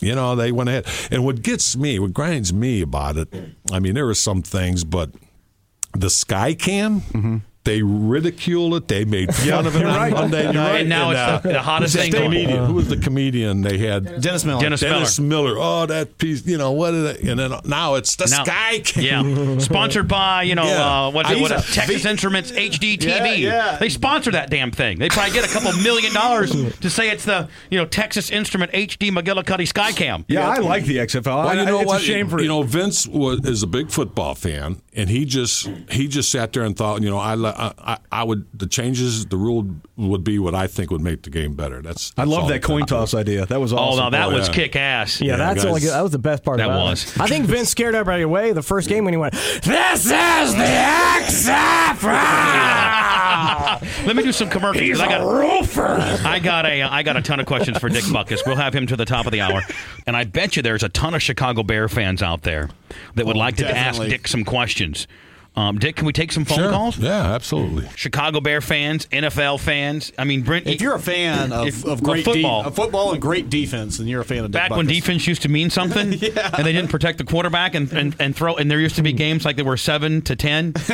[0.00, 0.86] you know, they went ahead.
[1.10, 3.32] And what gets me, what grinds me about it,
[3.70, 5.10] I mean, there are some things, but
[5.94, 7.00] the Sky Cam.
[7.02, 7.36] Mm-hmm.
[7.64, 8.88] They ridiculed it.
[8.88, 10.10] They made fun of it you're on.
[10.12, 10.56] Monday night.
[10.56, 10.80] right.
[10.80, 12.30] And now it's uh, the- the hottest thing the going.
[12.32, 12.64] comedian?
[12.66, 14.20] Who was the comedian they had?
[14.22, 14.60] Dennis Miller.
[14.62, 15.54] Dennis Dennis Miller.
[15.58, 16.46] Oh, that piece.
[16.46, 16.92] You know what?
[16.92, 19.04] Did it, and then now it's the Now- Sky King.
[19.04, 21.06] Yeah, sponsored by you know Yeah.
[21.06, 23.00] uh, what's I- it, what, he's a- Texas Instruments HD TV.
[23.10, 23.76] Yeah, yeah.
[23.78, 24.98] They sponsor that damn thing.
[24.98, 28.72] They probably get a couple million dollars to say it's the you know Texas Instrument
[28.72, 30.24] HD McGillicuddy Skycam.
[30.28, 31.26] Yeah, I like the XFL.
[31.26, 32.00] Well, I- you know it's what?
[32.00, 35.66] a shame for you know Vince was is a big football fan, and he just
[35.90, 39.26] he just sat there and thought, you know, I le- I, I would the changes,
[39.26, 41.82] the rule would be what I think would make the game better.
[41.82, 43.46] That's, I love that coin toss idea.
[43.46, 44.04] That was Oh, awesome.
[44.04, 44.54] no, that Oh, was yeah.
[44.54, 45.20] kick ass.
[45.20, 45.64] Yeah, that's guys.
[45.66, 45.90] only good.
[45.90, 47.04] That was the best part of That about was.
[47.16, 47.20] it.
[47.20, 50.64] I think Vince scared everybody away the first game when he went, This is the
[51.20, 52.00] XFL!
[54.06, 54.82] Let me do some commercials.
[54.82, 55.96] He's I got, a roofer.
[56.26, 58.40] I got a I got a ton of questions for Dick Butkus.
[58.46, 59.62] We'll have him to the top of the hour,
[60.06, 62.68] and I bet you there's a ton of Chicago Bear fans out there
[63.14, 64.00] that would Oh, like to ask.
[64.02, 65.06] Dick some questions.
[65.56, 66.70] Um, Dick, can we take some phone Sure.
[66.70, 66.96] calls?
[66.96, 67.88] Yeah, absolutely.
[67.96, 70.12] Chicago Bear fans, NFL fans.
[70.16, 72.62] I mean, Brent, If you're a fan of, If- of of great football.
[72.62, 75.26] de- of football and great defense, then you're a fan of Dick back when defense
[75.26, 76.50] used to mean something, yeah.
[76.56, 79.12] and they didn't protect the quarterback and, and, and throw, and there used to be
[79.12, 80.72] games like they were seven to ten.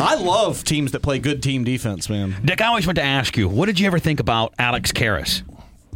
[0.00, 2.36] I love teams that play good team defense, man.
[2.44, 5.42] Dick, I always want to ask you, what did you ever think about Alex Karras?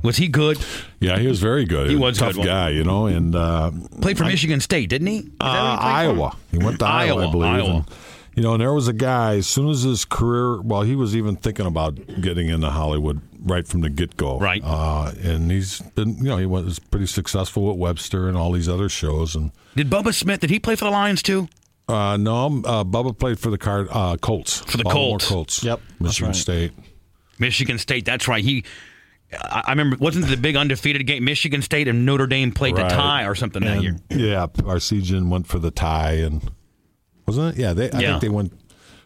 [0.02, 0.58] Was he good?
[1.00, 1.90] Yeah, he was very good.
[1.90, 4.88] He was a was tough good, guy, you know, and uh, Played for Michigan State,
[4.88, 5.18] didn't he?
[5.18, 5.82] Is that who he Uh, for?
[5.84, 6.36] Iowa.
[6.50, 7.46] He went to Iowa, Iowa, I believe.
[7.48, 7.70] Iowa.
[7.70, 7.84] And,
[8.36, 9.36] you know, and there was a guy.
[9.36, 13.66] As soon as his career, well, he was even thinking about getting into Hollywood right
[13.66, 14.38] from the get go.
[14.38, 14.62] Right.
[14.64, 18.68] Uh, and he's been, you know, he was pretty successful with Webster and all these
[18.68, 19.34] other shows.
[19.34, 20.40] And Did Bubba Smith?
[20.40, 21.48] Did he play for the Lions too?
[21.88, 25.28] uh, no, uh, Bubba played for the card uh, Colts For the Baltimore Colts.
[25.28, 25.64] Colts.
[25.64, 26.36] Yep, Michigan right.
[26.36, 26.72] State.
[27.38, 28.04] Michigan State.
[28.06, 28.44] That's right.
[28.44, 28.64] He.
[29.32, 29.96] I remember.
[30.00, 31.24] Wasn't the big undefeated game?
[31.24, 32.88] Michigan State and Notre Dame played Right.
[32.88, 33.96] the tie or something that And, year.
[34.10, 36.50] Yeah, Arcesian went for the tie, and
[37.26, 37.60] wasn't it?
[37.60, 37.90] Yeah, they.
[37.92, 38.08] I Yeah.
[38.10, 38.52] think they went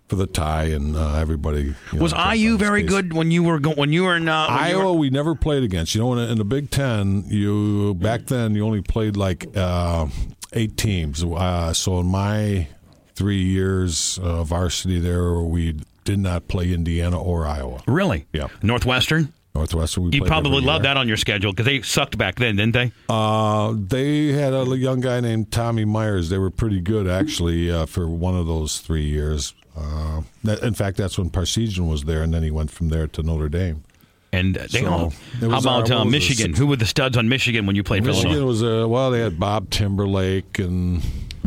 [0.09, 2.91] for the tie, and uh, everybody you know, Was IU very case.
[2.91, 5.63] good when you were go, when you were in uh, Iowa, were- we never played
[5.63, 5.95] against.
[5.95, 10.07] You know, in, in the Big Ten, you back then you only played like uh,
[10.55, 11.23] eight teams.
[11.25, 12.69] Uh, so in my
[13.15, 17.83] three years of varsity there, we did not play Indiana or Iowa.
[17.87, 18.27] really?
[18.33, 18.49] Yeah.
[18.63, 19.33] Northwestern.
[19.55, 20.79] Northwestern, we You probably year.
[20.81, 22.91] that on your schedule because they sucked back then, didn't they?
[23.09, 26.29] Uh, they had a young guy named Tommy Myers.
[26.29, 29.55] They were pretty good actually uh, for one of those three years.
[29.77, 33.07] Uh, that, in fact, that's when Parseghian was there, and then he went from there
[33.07, 33.85] to Notre Dame.
[34.33, 36.55] And they So, all, how was our- about uh, it, Michigan?
[36.55, 38.47] Who were the studs on Michigan when you played for Michigan Illinois?
[38.49, 39.13] was uh, well.
[39.13, 41.01] They had Bob Timberlake and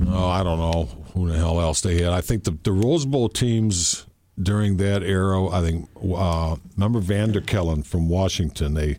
[0.08, 2.14] oh, I don't know who the hell else they had.
[2.14, 4.06] I think the the Rose Bowl teams
[4.42, 5.48] during that era.
[5.48, 8.74] I think uh, remember VanderKelen from Washington.
[8.74, 8.98] They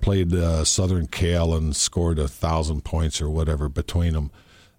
[0.00, 4.30] played uh, Southern Cal and scored a thousand points or whatever between them.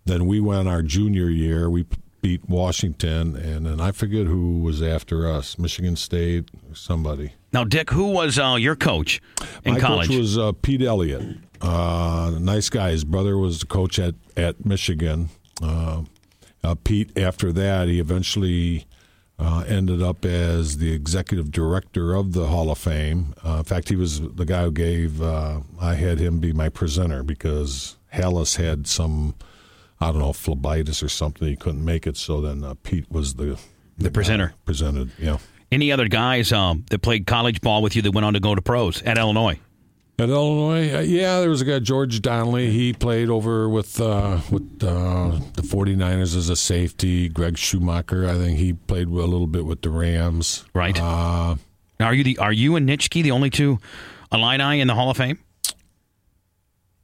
[0.05, 1.69] Then we went our junior year.
[1.69, 1.85] We
[2.21, 5.57] beat Washington, and then I forget who was after us.
[5.57, 7.33] Michigan State or somebody.
[7.53, 9.21] Now, Dick, who was uh, your coach
[9.63, 10.07] in My college?
[10.07, 11.37] coach was uh, Pete Elliott.
[11.61, 12.91] Uh, nice guy.
[12.91, 15.29] His brother was the coach at at Michigan.
[15.61, 16.03] Uh,
[16.63, 18.85] uh, Pete, after that, he eventually
[19.41, 23.33] uh, ended up as the executive director of the Hall of Fame.
[23.43, 25.21] Uh, in fact, he was the guy who gave.
[25.21, 29.33] Uh, I had him be my presenter because Halas had some,
[29.99, 31.47] I don't know, phlebitis or something.
[31.47, 33.57] He couldn't make it, so then uh, Pete was the
[33.97, 34.47] The presenter.
[34.49, 35.11] guy presented.
[35.17, 35.39] Yeah.
[35.71, 38.53] Any other guys um, that played college ball with you that went on to go
[38.53, 39.57] to pros at Illinois?
[40.21, 42.69] At Illinois, uh, yeah, there was a guy George Donnelly.
[42.69, 47.27] He played over with uh, with uh, the 49ers as a safety.
[47.27, 50.63] Greg Schumacher, I think he played a little bit with the Rams.
[50.75, 50.95] Right.
[51.01, 51.55] Uh,
[51.99, 53.79] Now, are you the are you and Nitschke the only two
[54.31, 55.39] Illini in the Hall of Fame?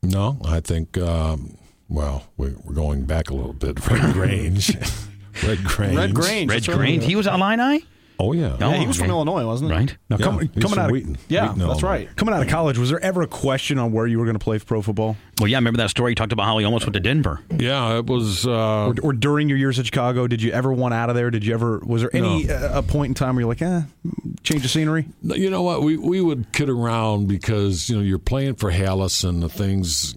[0.03, 0.95] no, I think.
[0.99, 1.58] Um,
[1.89, 3.84] well, we're, we're going back a little bit.
[3.89, 4.75] Red Grange.
[5.43, 5.97] Red Grange.
[5.97, 6.51] Red Grange.
[6.51, 6.65] Red.
[6.65, 7.03] Grange.
[7.06, 7.84] He was Illini,
[8.19, 8.58] Oh yeah.
[8.60, 9.12] Oh, Yeah, he was from okay.
[9.12, 9.77] Illinois, wasn't he?
[9.77, 9.97] right?
[10.10, 11.17] Now, Yeah, coming out of Wheaton.
[11.27, 11.88] Yeah, Wheaton, that's Illinois.
[11.88, 12.15] right.
[12.15, 14.43] coming out of college, was there ever a question on where you were going to
[14.43, 16.12] play pro football, Well, yeah, I remember that story.
[16.12, 17.41] You talked about how he almost went to Denver.
[17.56, 18.47] Yeah, it was.
[18.47, 20.25] Uh, or, or during your years at Chicago?
[20.27, 21.30] Did you ever want out of there?
[21.30, 21.80] Did you ever?
[21.86, 23.82] Was there any uh, a point in time where you're like, eh,
[24.43, 25.06] change of scenery?
[25.21, 25.84] You know what?
[25.84, 30.15] We we would kid around because you know you're playing for Halas and the things.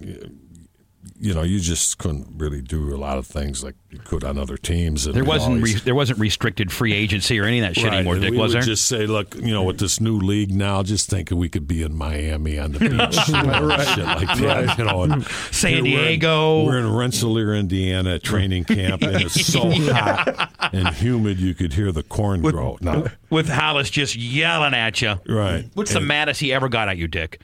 [1.23, 4.39] You know, you just couldn't really do a lot of things like you could on
[4.39, 5.05] other teams.
[5.05, 7.93] And There wasn't re- there wasn't restricted free agency or any of that shit Right,
[7.97, 8.15] anymore.
[8.15, 8.63] and Dick we was there?
[8.63, 11.83] just say, look, you know, with this new league now, just think we could be
[11.83, 12.89] in Miami on the beach,
[13.29, 14.77] know, shit like that.
[14.79, 16.63] You know, and San here we're in- Diego.
[16.65, 21.91] We're in, Rensselaer, Indiana, training camp, and it's so hot and humid you could hear
[21.91, 22.79] the corn grow.
[22.81, 25.19] Now, With Halas just yelling at you.
[25.29, 25.65] right?
[25.75, 27.41] What's the maddest he ever got at you, Dick?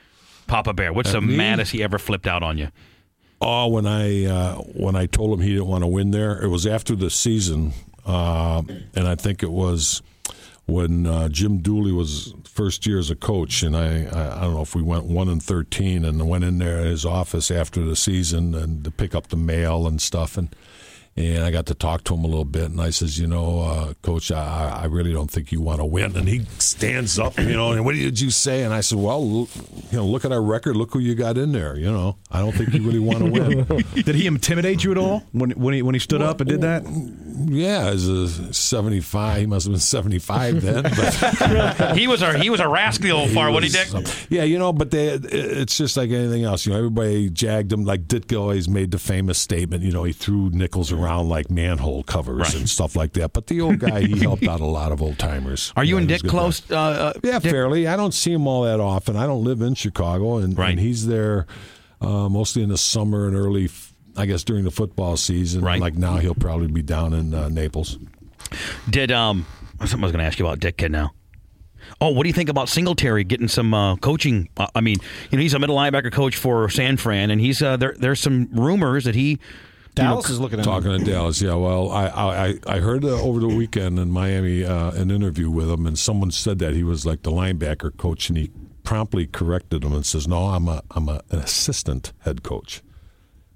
[0.47, 0.93] Papa Bear.
[0.93, 1.35] What's the me?
[1.35, 2.69] maddest he ever flipped out on you?
[3.39, 6.47] Oh, when I uh, when I told him he didn't want to win there, it
[6.47, 7.73] was after the season,
[8.05, 8.63] uh,
[8.95, 10.01] and I think it was
[10.65, 14.55] when uh, Jim Dooley was first year as a coach, and I, I I don't
[14.55, 17.85] know if we went one and thirteen, and went in there at his office after
[17.85, 20.49] the season and to pick up the mail and stuff, and
[21.17, 23.61] and I got to talk to him a little bit, and I says, you know,
[23.61, 26.15] uh, Coach, I, I really don't think you want to win.
[26.15, 28.61] And he stands up, you know, and what did you say?
[28.61, 29.49] And I said, well, look,
[29.91, 30.75] you know, look at our record.
[30.75, 31.75] Look who you got in there.
[31.75, 33.83] You know, I don't think you really want to win.
[33.95, 36.61] Did he intimidate you at all when when he when he stood up and did
[36.61, 36.83] that?
[37.49, 40.83] yeah, as a seventy-five, he must have been seventy-five then.
[40.83, 43.87] But he was a he was a rascal far, what he Dick?
[44.29, 46.65] Yeah, you know, but they, it's just like anything else.
[46.65, 47.85] You know, everybody jagged him.
[47.85, 49.83] Like Ditka always made the famous statement.
[49.83, 52.55] You know, he threw nickels around like manhole covers Right.
[52.55, 53.33] and stuff like that.
[53.33, 55.73] But the old guy, he helped out a lot of old timers.
[55.75, 56.37] Are you and Dick a good guy.
[56.37, 56.71] close?
[56.71, 57.51] Uh, uh, Yeah, Dick?
[57.51, 57.87] fairly.
[57.87, 59.15] I don't see him all that often.
[59.15, 60.71] I don't live in Chicago, and, Right.
[60.71, 61.47] and he's there
[62.01, 63.69] uh, mostly in the summer and early.
[64.15, 65.61] I guess during the football season.
[65.63, 65.79] Right.
[65.79, 67.99] Like now, he'll probably be down in uh, Naples.
[68.89, 69.45] Did um
[69.81, 71.11] something I was going to ask you about Dick Kid now.
[72.01, 74.49] Oh, what do you think about Singletary getting some uh, coaching?
[74.57, 74.97] Uh, I mean,
[75.29, 77.95] you know, he's a middle linebacker coach for San Fran, and he's uh, there.
[77.97, 79.39] There's some rumors that he
[79.97, 80.71] Dallas is looking at him.
[80.71, 81.55] Talking to Dallas, yeah.
[81.55, 85.69] Well, I I, I heard uh, over the weekend in Miami uh, an interview with
[85.69, 88.51] him, and someone said that he was like the linebacker coach, and he
[88.83, 92.81] promptly corrected him and says, "No, I'm a I'm a, an assistant head coach,"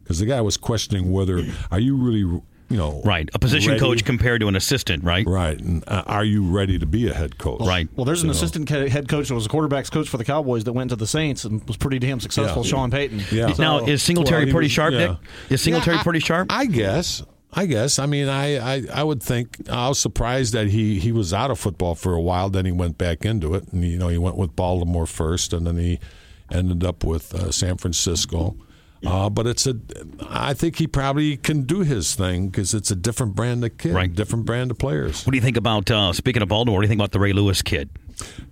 [0.04, 3.80] because the guy was questioning whether are you really you know right a position ready?
[3.80, 5.26] coach compared to an assistant, right?
[5.28, 7.62] right, and uh, are you ready to be a head coach?
[7.62, 7.88] Right.
[7.96, 10.26] Well, there's an You assistant ca- head coach that was a quarterbacks coach for the
[10.26, 12.64] Cowboys that went to the Saints and was pretty damn successful.
[12.64, 12.70] Yeah.
[12.72, 13.22] Sean Payton.
[13.32, 13.54] Yeah.
[13.60, 15.08] Now So- is Singletary Well, pretty was- sharp, yeah.
[15.08, 15.18] Dick?
[15.50, 16.48] Is Singletary Yeah, I- pretty sharp?
[16.52, 17.24] I guess.
[17.54, 18.00] I guess.
[18.00, 21.52] I mean, I, I, I would think I was surprised that he, he was out
[21.52, 22.50] of football for a while.
[22.50, 25.68] Then he went back into it, and you know he went with Baltimore first, and
[25.68, 26.00] then he
[26.50, 28.56] ended up with uh, San Francisco.
[29.06, 29.76] Uh, but it's a,
[30.30, 33.94] I think he probably can do his thing because it's a different brand of kid,
[33.96, 34.14] Right.
[34.14, 35.26] different brand of players.
[35.26, 36.78] what do you think about uh, speaking of Baltimore?
[36.78, 37.90] What do you think about the Ray Lewis kid?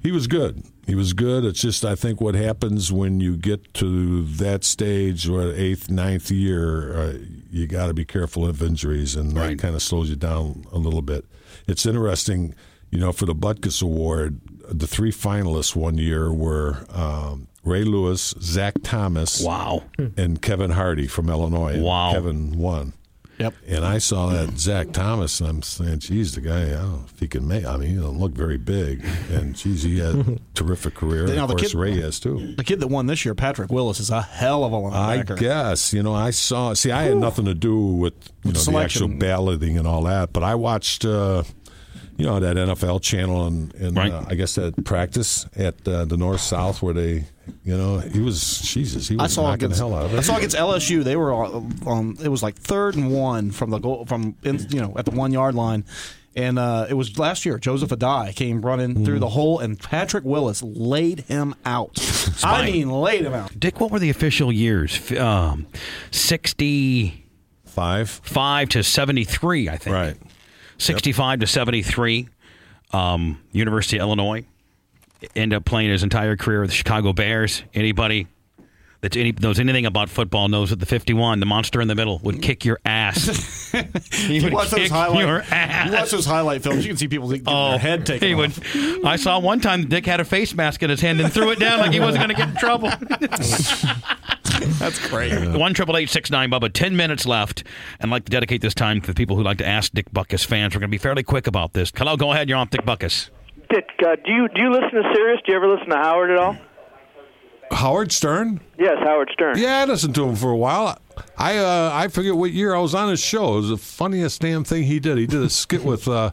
[0.01, 0.63] He was good.
[0.87, 1.45] He was good.
[1.45, 6.31] It's just I think what happens when you get to that stage or eighth, ninth
[6.31, 7.13] year, uh,
[7.51, 9.49] you got to be careful of injuries, and Right.
[9.49, 11.25] that kind of slows you down a little bit.
[11.67, 12.55] It's interesting,
[12.89, 18.33] you know, for the Butkus Award, the three finalists one year were um, Ray Lewis,
[18.41, 19.83] Zach Thomas, Wow.
[20.17, 21.79] and Kevin Hardy from Illinois.
[21.79, 22.11] Wow.
[22.13, 22.93] Kevin won.
[23.37, 23.53] Yep.
[23.69, 27.05] And I saw that Zach Thomas, and I'm saying, geez, the guy, I don't know
[27.13, 27.63] if he can make.
[27.65, 31.25] I mean, he doesn't look very big, and geez, he had a terrific career.
[31.25, 32.53] Now, of the course, kid- Ray has too.
[32.57, 35.37] The kid that won this year, Patrick Willis, is a hell of a linebacker.
[35.37, 36.73] I guess you know I saw.
[36.73, 39.03] See, I had nothing to do with you know the selection.
[39.13, 41.05] actual balloting and all that, but I watched.
[41.05, 41.43] Uh,
[42.19, 44.11] you know that NFL channel and, and Right.
[44.11, 47.23] uh, I guess that practice at uh, the North South where they,
[47.63, 50.13] you know, he was Jesus, he I was saw knocking against the hell out of
[50.13, 50.17] it.
[50.17, 51.03] I saw against LSU.
[51.03, 51.73] They were on.
[51.87, 55.05] Um, it was like third and one from the goal from in, you know at
[55.05, 55.85] the one yard line,
[56.35, 57.57] and uh, it was last year.
[57.57, 59.05] Joseph Addai came running Mm.
[59.05, 61.97] through the hole, and Patrick Willis laid him out.
[62.43, 63.57] I mean, laid him out.
[63.59, 65.11] Dick, what were the official years?
[65.13, 65.65] Um,
[66.11, 68.69] 65 five.
[68.69, 69.93] to 73, I think.
[69.93, 70.17] Right.
[70.79, 72.27] 65 to 73.
[72.91, 74.45] Um, University of Illinois.
[75.35, 77.61] End up playing his entire career with the Chicago Bears.
[77.73, 78.27] Anybody
[79.01, 82.19] that any, knows anything about football knows that the 51, the monster in the middle,
[82.19, 83.69] would kick your ass.
[84.11, 85.19] he You would watch those kick highlight.
[85.25, 85.37] your
[85.85, 86.83] You watch those highlight films.
[86.85, 88.75] You can see people getting Oh, their head taken he off.
[88.75, 89.05] would.
[89.05, 91.59] I saw one time Dick had a face mask in his hand and threw it
[91.59, 92.89] down like he wasn't going to get in trouble.
[94.79, 95.33] That's great.
[95.57, 96.71] One triple eight six nine Bubba.
[96.71, 97.63] Ten minutes left,
[97.99, 100.11] and I'd like to dedicate this time to the people who like to ask Dick
[100.11, 100.75] Butkus fans.
[100.75, 101.91] We're going to be fairly quick about this.
[101.95, 102.49] Hello, go ahead.
[102.49, 103.29] You're on Dick Butkus.
[103.69, 105.41] Dick, uh, do you do you listen to Sirius?
[105.45, 106.57] Do you ever listen to Howard at all?
[107.71, 108.59] Howard Stern.
[108.77, 109.57] Yes, Howard Stern.
[109.57, 110.99] Yeah, I listened to him for a while.
[111.37, 113.53] I uh, I forget what year I was on his show.
[113.53, 115.17] It was the funniest damn thing he did.
[115.17, 116.31] He did a skit with uh,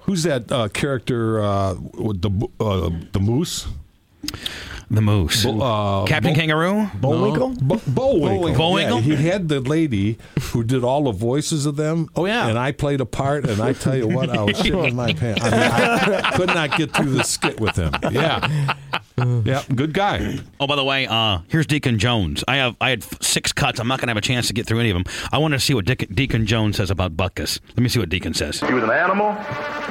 [0.00, 3.66] who's that uh, character uh, with the uh, the moose.
[4.92, 5.46] The Moose.
[5.46, 6.90] Uh, Captain Bo- Kangaroo.
[7.00, 7.50] Bullwinkle?
[7.62, 8.54] Bo- Bullwinkle.
[8.56, 9.00] Bullwinkle?
[9.00, 10.18] Yeah, he had the lady
[10.50, 12.08] who did all the voices of them.
[12.16, 12.48] Oh, yeah.
[12.48, 13.48] and I played a part.
[13.48, 15.42] And I tell you what, I was shitting in my pants.
[15.44, 17.92] I, mean, I could not get through the skit with him.
[18.10, 18.74] Yeah,
[19.44, 20.40] yeah, good guy.
[20.58, 22.42] Oh, by the way, uh, here's Deacon Jones.
[22.48, 23.78] I have I had six cuts.
[23.78, 25.04] I'm not going to have a chance to get through any of them.
[25.30, 27.60] I want to see what Dick, Deacon Jones says about Butkus.
[27.68, 28.58] Let me see what Deacon says.
[28.60, 29.32] He was an animal,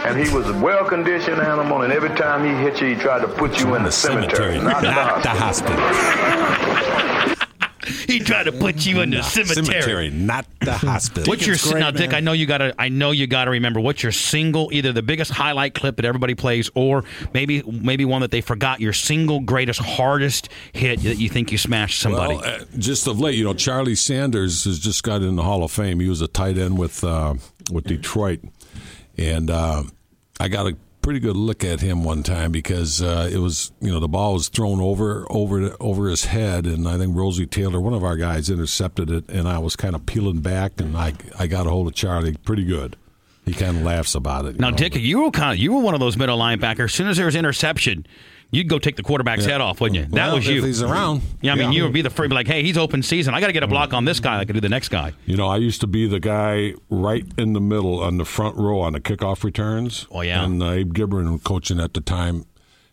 [0.05, 3.27] and he was a well-conditioned animal, and every time he hit you, he tried to
[3.27, 4.81] put you in the cemetery, not
[5.23, 5.77] the hospital.
[8.09, 10.09] He tried to put you in the cemetery.
[10.09, 11.29] not the hospital.
[11.29, 12.11] What's your great, now, Dick?
[12.11, 12.17] man.
[12.17, 12.73] I know you got to.
[12.79, 16.05] I know you got to remember what's your single, either the biggest highlight clip that
[16.05, 17.03] everybody plays, or
[17.33, 18.79] maybe maybe one that they forgot.
[18.79, 22.35] Your single greatest, hardest hit that you think you smashed somebody.
[22.35, 25.63] Well, uh, just of late, you know, Charlie Sanders has just got in the Hall
[25.63, 25.99] of Fame.
[25.99, 27.35] He was a tight end with uh,
[27.71, 28.39] with Detroit,
[29.19, 29.83] and uh,
[30.39, 33.91] I got a pretty good look at him one time because uh, it was you
[33.91, 37.81] know the ball was thrown over over over his head, and I think Rosie Taylor,
[37.81, 41.13] one of our guys, intercepted it, and I was kind of peeling back, and I
[41.37, 42.95] I got a hold of Charlie pretty good.
[43.45, 44.59] He kind of laughs about it.
[44.59, 46.85] Now, know, Dick, you were kind of you were one of those middle linebackers.
[46.85, 48.05] As soon as there was interception,
[48.51, 49.53] you'd go take the quarterback's Yeah.
[49.53, 50.05] head off, wouldn't you?
[50.15, 50.63] That was you.
[50.63, 51.21] he's around.
[51.41, 51.77] Yeah, I mean, Yeah.
[51.77, 53.33] you would be the first, be like, hey, he's open season.
[53.33, 54.39] I got to get a block on this guy.
[54.39, 55.13] I could do the next guy.
[55.25, 58.57] You know, I used to be the guy right in the middle on the front
[58.57, 60.07] row on the kickoff returns.
[60.11, 60.43] Oh, yeah.
[60.43, 62.45] And uh, Abe Gibron coaching at the time.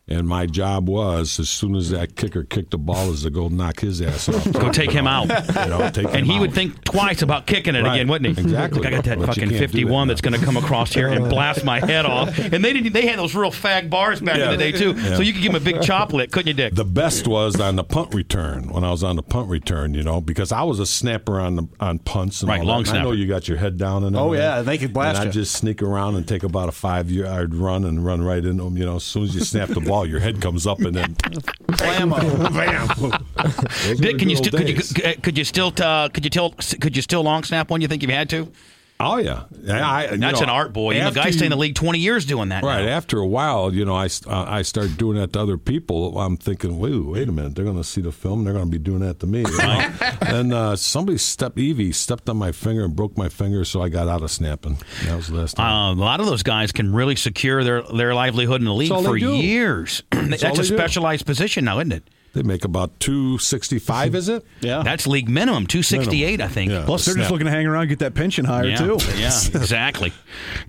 [0.09, 3.49] And my job was, as soon as that kicker kicked the ball, is to go
[3.49, 4.53] knock his ass off.
[4.53, 5.25] Go take him out.
[5.29, 7.97] You know, take and him he would think twice about kicking it Right.
[7.97, 8.41] again, wouldn't he?
[8.45, 8.83] Exactly.
[8.83, 11.29] Like, I got that But fucking 51 that that's going to come across here and
[11.29, 12.39] blast my head off.
[12.39, 12.93] And they didn't.
[12.93, 15.17] They had those real fag bars back in the day too, Yeah.
[15.17, 16.77] so you could give him a big chop lick, couldn't you, Dick?
[16.77, 20.05] The best was on the punt return when I was on the punt return, you
[20.05, 22.91] know, because I was a snapper on the on punts and Right, all long that.
[22.91, 25.25] And I know you got your head down and Oh, yeah, they could blast And
[25.25, 25.31] you.
[25.31, 28.63] I just sneak around and take about a five yard run and run right into
[28.63, 28.77] them.
[28.77, 31.14] You know, as soon as you snap the ball, your head comes up and then
[31.14, 32.18] Blammo.
[32.55, 33.97] bam.
[33.97, 34.92] Dick, the can you good still could you days.
[34.92, 37.80] could, could you still uh, could you tell could you still long snap one?
[37.80, 38.51] You think you've had to?
[38.99, 40.94] Oh yeah, yeah I, That's know, an art, boy.
[40.94, 42.64] You know, guys stay in the league 20 years doing that.
[42.64, 42.90] Right now.
[42.90, 46.18] after a while, you know, I uh, I started doing that to other people.
[46.18, 48.70] I'm thinking, wait, wait a minute, they're going to see the film, they're going to
[48.70, 49.40] be doing that to me.
[49.40, 49.92] You know?
[50.22, 53.90] and uh, somebody stepped, Evie stepped on my finger and broke my finger, so I
[53.90, 54.78] got out of snapping.
[55.05, 55.66] That was the last time.
[55.66, 58.88] Uh, a lot of those guys can really secure their, their livelihood in the league
[58.88, 59.34] for do.
[59.34, 60.03] years.
[60.11, 60.74] That's, all a they do.
[60.74, 62.09] specialized position now, isn't it?
[62.37, 64.45] They make about two sixty five, is it?
[64.61, 64.82] Yeah.
[64.82, 66.70] That's league minimum, 268, I think.
[66.70, 66.84] Yeah.
[66.84, 68.99] Plus, they're just looking to hang around, and get that pension higher yeah, too.
[69.16, 70.12] yeah, exactly.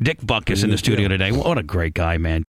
[0.02, 1.34] Dick Butkus in the studio today.
[1.34, 2.46] What a great guy, man.